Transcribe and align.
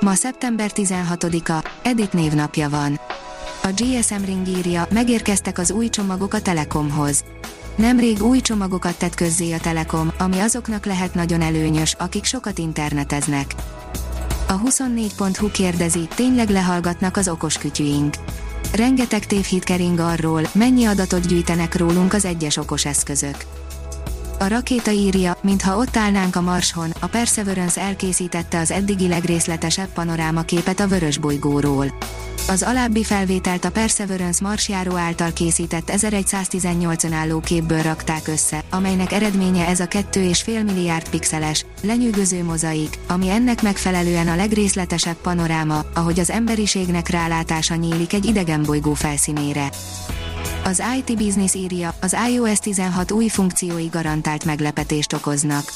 Ma 0.00 0.14
szeptember 0.14 0.70
16-a, 0.74 1.70
Edit 1.82 2.12
névnapja 2.12 2.68
van. 2.68 3.00
A 3.62 3.68
GSM 3.76 4.24
Ring 4.24 4.48
írja, 4.48 4.86
megérkeztek 4.90 5.58
az 5.58 5.70
új 5.70 5.88
csomagok 5.88 6.34
a 6.34 6.40
Telekomhoz. 6.40 7.24
Nemrég 7.74 8.22
új 8.22 8.40
csomagokat 8.40 8.98
tett 8.98 9.14
közzé 9.14 9.52
a 9.52 9.58
Telekom, 9.58 10.12
ami 10.18 10.38
azoknak 10.38 10.84
lehet 10.84 11.14
nagyon 11.14 11.40
előnyös, 11.40 11.94
akik 11.98 12.24
sokat 12.24 12.58
interneteznek. 12.58 13.54
A 14.48 14.60
24.hu 14.60 15.50
kérdezi, 15.50 16.08
tényleg 16.14 16.48
lehallgatnak 16.48 17.16
az 17.16 17.28
okos 17.28 17.58
kütyüink. 17.58 18.14
Rengeteg 18.72 19.26
tévhit 19.26 19.64
kering 19.64 19.98
arról, 19.98 20.42
mennyi 20.52 20.84
adatot 20.84 21.26
gyűjtenek 21.26 21.76
rólunk 21.76 22.12
az 22.12 22.24
egyes 22.24 22.56
okos 22.56 22.84
eszközök. 22.84 23.36
A 24.42 24.48
rakéta 24.48 24.90
írja, 24.90 25.36
mintha 25.42 25.76
ott 25.76 25.96
állnánk 25.96 26.36
a 26.36 26.40
Marson, 26.40 26.90
a 27.00 27.06
Perseverance 27.06 27.80
elkészítette 27.80 28.58
az 28.58 28.70
eddigi 28.70 29.08
legrészletesebb 29.08 29.88
panorámaképet 29.88 30.80
a 30.80 30.86
vörös 30.86 31.18
bolygóról. 31.18 31.92
Az 32.48 32.62
alábbi 32.62 33.04
felvételt 33.04 33.64
a 33.64 33.70
Perseverance 33.70 34.44
marsjáró 34.44 34.96
által 34.96 35.32
készített 35.32 35.90
1118 35.90 37.04
önálló 37.04 37.40
képből 37.40 37.82
rakták 37.82 38.28
össze, 38.28 38.64
amelynek 38.70 39.12
eredménye 39.12 39.66
ez 39.66 39.80
a 39.80 39.86
2,5 39.86 40.64
milliárd 40.64 41.08
pixeles, 41.08 41.64
lenyűgöző 41.82 42.44
mozaik, 42.44 42.98
ami 43.08 43.30
ennek 43.30 43.62
megfelelően 43.62 44.28
a 44.28 44.36
legrészletesebb 44.36 45.16
panoráma, 45.16 45.84
ahogy 45.94 46.20
az 46.20 46.30
emberiségnek 46.30 47.08
rálátása 47.08 47.74
nyílik 47.74 48.12
egy 48.12 48.24
idegen 48.24 48.62
bolygó 48.62 48.94
felszínére. 48.94 49.70
Az 50.64 50.82
IT 50.96 51.16
Business 51.16 51.54
írja, 51.54 51.94
az 52.00 52.16
iOS 52.30 52.58
16 52.58 53.10
új 53.10 53.28
funkciói 53.28 53.86
garantált 53.86 54.44
meglepetést 54.44 55.12
okoznak. 55.12 55.72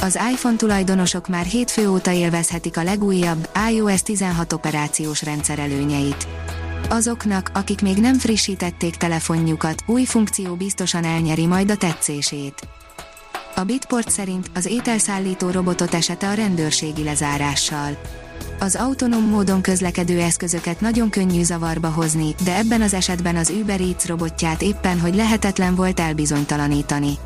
Az 0.00 0.18
iPhone 0.32 0.56
tulajdonosok 0.56 1.28
már 1.28 1.44
hétfő 1.44 1.90
óta 1.90 2.12
élvezhetik 2.12 2.76
a 2.76 2.82
legújabb 2.82 3.48
iOS 3.70 4.02
16 4.02 4.52
operációs 4.52 5.22
rendszer 5.22 5.58
előnyeit. 5.58 6.26
Azoknak, 6.88 7.50
akik 7.54 7.80
még 7.80 7.96
nem 7.96 8.18
frissítették 8.18 8.96
telefonjukat, 8.96 9.82
új 9.86 10.04
funkció 10.04 10.54
biztosan 10.54 11.04
elnyeri 11.04 11.46
majd 11.46 11.70
a 11.70 11.76
tetszését. 11.76 12.68
A 13.54 13.62
Bitport 13.64 14.10
szerint 14.10 14.50
az 14.54 14.66
ételszállító 14.66 15.50
robotot 15.50 15.94
esete 15.94 16.28
a 16.28 16.34
rendőrségi 16.34 17.02
lezárással. 17.02 17.98
Az 18.64 18.74
autonóm 18.74 19.28
módon 19.28 19.60
közlekedő 19.60 20.20
eszközöket 20.20 20.80
nagyon 20.80 21.10
könnyű 21.10 21.42
zavarba 21.42 21.88
hozni, 21.88 22.34
de 22.44 22.56
ebben 22.56 22.82
az 22.82 22.94
esetben 22.94 23.36
az 23.36 23.52
Uber 23.60 23.80
Eats 23.80 24.06
robotját 24.06 24.62
éppen, 24.62 25.00
hogy 25.00 25.14
lehetetlen 25.14 25.74
volt 25.74 26.00
elbizonytalanítani. 26.00 27.18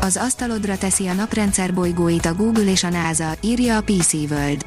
Az 0.00 0.16
asztalodra 0.16 0.78
teszi 0.78 1.06
a 1.06 1.12
naprendszer 1.12 1.74
bolygóit 1.74 2.26
a 2.26 2.34
Google 2.34 2.70
és 2.70 2.84
a 2.84 2.88
NASA, 2.88 3.32
írja 3.40 3.76
a 3.76 3.82
PC 3.82 4.12
World. 4.12 4.66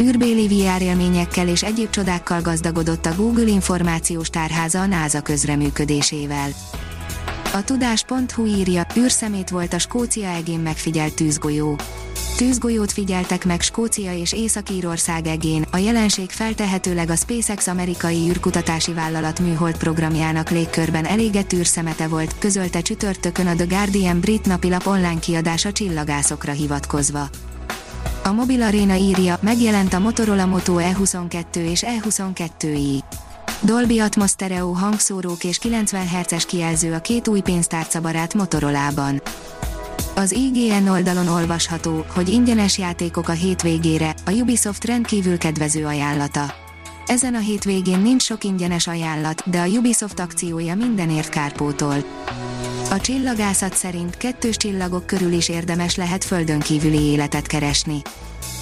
űrbéli 0.00 0.46
VR 0.46 0.82
élményekkel 0.82 1.48
és 1.48 1.62
egyéb 1.62 1.90
csodákkal 1.90 2.40
gazdagodott 2.40 3.06
a 3.06 3.14
Google 3.14 3.46
információs 3.46 4.30
tárháza 4.30 4.80
a 4.80 4.86
NASA 4.86 5.20
közreműködésével. 5.20 6.48
A 7.52 7.64
tudás.hu 7.64 8.44
írja, 8.46 8.86
űrszemét 8.96 9.50
volt 9.50 9.72
a 9.72 9.78
Skócia 9.78 10.28
egén 10.28 10.60
megfigyelt 10.60 11.14
tűzgolyó. 11.14 11.76
Tűzgolyót 12.38 12.92
figyeltek 12.92 13.44
meg 13.44 13.60
Skócia 13.60 14.12
és 14.12 14.32
Észak-Írország 14.32 15.26
egén, 15.26 15.66
a 15.70 15.76
jelenség 15.76 16.30
feltehetőleg 16.30 17.10
a 17.10 17.16
SpaceX 17.16 17.66
amerikai 17.66 18.28
űrkutatási 18.28 18.92
vállalat 18.92 19.40
műhold 19.40 19.76
programjának 19.76 20.50
légkörben 20.50 21.04
elégett 21.04 21.52
űrszemete 21.52 22.08
volt, 22.08 22.38
közölte 22.38 22.80
csütörtökön 22.80 23.46
a 23.46 23.54
The 23.54 23.64
Guardian 23.64 24.20
brit 24.20 24.46
napilap 24.46 24.86
online 24.86 25.18
kiadása 25.18 25.72
csillagászokra 25.72 26.52
hivatkozva. 26.52 27.28
A 28.24 28.32
Mobil 28.32 28.62
Arena 28.62 28.94
írja, 28.94 29.38
megjelent 29.40 29.92
a 29.92 29.98
Motorola 29.98 30.46
Moto 30.46 30.76
E22 30.78 31.56
és 31.56 31.84
E22i. 31.86 33.02
Dolby 33.60 33.98
Atmos 33.98 34.30
Stereo 34.30 34.72
hangszórók 34.72 35.44
és 35.44 35.58
90 35.58 36.08
Hz-es 36.08 36.46
kijelző 36.46 36.92
a 36.92 37.00
két 37.00 37.28
új 37.28 37.40
pénztárcabarát 37.40 38.34
Motorolában. 38.34 39.22
Az 40.18 40.32
IGN 40.32 40.88
oldalon 40.88 41.28
olvasható, 41.28 42.04
hogy 42.08 42.28
ingyenes 42.28 42.78
játékok 42.78 43.28
a 43.28 43.32
hétvégére, 43.32 44.14
a 44.24 44.30
Ubisoft 44.30 44.84
rendkívül 44.84 45.38
kedvező 45.38 45.84
ajánlata. 45.86 46.54
Ezen 47.06 47.34
a 47.34 47.38
hétvégén 47.38 47.98
nincs 47.98 48.22
sok 48.22 48.44
ingyenes 48.44 48.86
ajánlat, 48.86 49.50
de 49.50 49.60
a 49.60 49.66
Ubisoft 49.66 50.20
akciója 50.20 50.74
mindenért 50.74 51.28
kárpótol. 51.28 52.04
A 52.90 53.00
csillagászat 53.00 53.74
szerint 53.74 54.16
kettős 54.16 54.56
csillagok 54.56 55.06
körül 55.06 55.32
is 55.32 55.48
érdemes 55.48 55.96
lehet 55.96 56.24
földön 56.24 56.60
kívüli 56.60 57.00
életet 57.00 57.46
keresni. 57.46 58.02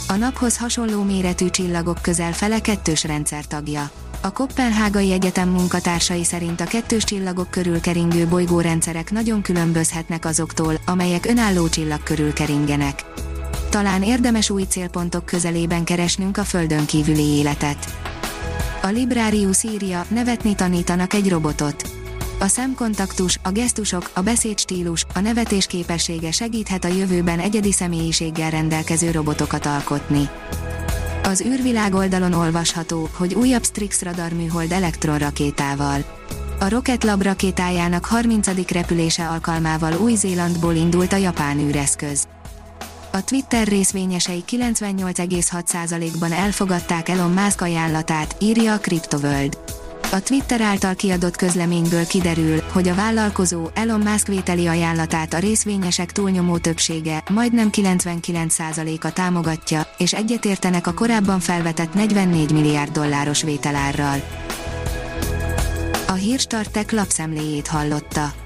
A 0.09 0.15
naphoz 0.15 0.57
hasonló 0.57 1.03
méretű 1.03 1.49
csillagok 1.49 2.03
közel 2.03 2.33
fele 2.33 2.61
kettős 2.61 3.05
rendszer 3.05 3.47
tagja. 3.47 3.91
A 4.27 4.33
Kopenhágai 4.33 5.13
Egyetem 5.13 5.49
munkatársai 5.49 6.25
szerint 6.25 6.61
a 6.61 6.65
kettős 6.65 7.05
csillagok 7.05 7.51
körül 7.51 7.81
keringő 7.81 8.27
bolygórendszerek 8.27 9.11
nagyon 9.11 9.43
különbözhetnek 9.43 10.25
azoktól, 10.25 10.75
amelyek 10.87 11.27
önálló 11.27 11.69
csillag 11.69 12.03
körül 12.03 12.33
keringenek. 12.33 13.05
Talán 13.71 14.03
érdemes 14.03 14.51
új 14.51 14.63
célpontok 14.63 15.25
közelében 15.25 15.85
keresnünk 15.85 16.37
a 16.37 16.45
Földön 16.45 16.87
kívüli 16.87 17.23
életet. 17.23 17.95
A 18.83 18.87
Librarius 18.87 19.63
írja, 19.63 20.05
nevetni 20.09 20.55
tanítanak 20.55 21.13
egy 21.13 21.29
robotot. 21.29 21.91
A 22.39 22.47
szemkontaktus, 22.47 23.39
a 23.43 23.51
gesztusok, 23.51 24.11
a 24.15 24.21
beszédstílus, 24.21 25.05
a 25.15 25.21
nevetés 25.21 25.67
képessége 25.67 26.31
segíthet 26.31 26.85
a 26.85 26.89
jövőben 26.89 27.39
egyedi 27.39 27.73
személyiséggel 27.73 28.51
rendelkező 28.51 29.11
robotokat 29.11 29.67
alkotni. 29.67 30.29
Az 31.27 31.41
űrvilág 31.41 31.95
oldalon 31.95 32.33
olvasható, 32.33 33.09
hogy 33.13 33.35
újabb 33.35 33.65
Strix 33.65 34.03
radar 34.03 34.33
műhold 34.33 34.73
elektronrakétával. 34.73 36.05
A 36.61 36.69
Rocket 36.69 37.05
Lab 37.05 37.23
rakétájának 37.23 38.05
30. 38.05 38.71
repülése 38.71 39.29
alkalmával 39.29 39.93
Új-Zélandból 40.01 40.75
indult 40.75 41.13
a 41.13 41.17
japán 41.17 41.59
űreszköz. 41.59 42.27
A 43.13 43.25
Twitter 43.25 43.67
részvényesei 43.67 44.45
98,6%-ban 44.51 46.33
elfogadták 46.33 47.09
Elon 47.09 47.31
Musk 47.31 47.61
ajánlatát, 47.61 48.37
írja 48.41 48.73
a 48.73 48.79
CryptoWorld. 48.79 49.59
A 50.11 50.21
Twitter 50.21 50.61
által 50.61 50.95
kiadott 50.95 51.37
közleményből 51.37 52.07
kiderül, 52.07 52.63
hogy 52.73 52.89
a 52.89 52.95
vállalkozó 52.95 53.69
Elon 53.75 54.01
Musk 54.01 54.27
vételi 54.27 54.67
ajánlatát 54.67 55.35
a 55.35 55.39
részvényesek 55.39 56.13
túlnyomó 56.13 56.59
többsége, 56.59 57.23
majdnem 57.31 57.69
99%-a 57.73 59.13
támogatja, 59.13 59.83
és 59.99 60.13
egyetértenek 60.13 60.87
a 60.87 60.95
korábban 60.95 61.41
felvetett 61.41 61.95
44 61.95 62.53
milliárd 62.53 62.93
dolláros 62.93 63.43
vételárral. 63.43 64.23
A 66.07 66.13
Hírstartek 66.13 66.93
lapszemléjét 66.93 67.67
hallotta. 67.67 68.46